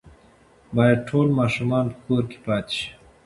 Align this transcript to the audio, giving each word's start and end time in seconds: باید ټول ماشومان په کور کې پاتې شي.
باید 0.75 0.99
ټول 1.09 1.27
ماشومان 1.39 1.85
په 1.91 1.97
کور 2.05 2.23
کې 2.31 2.37
پاتې 2.47 2.73
شي. 2.79 2.89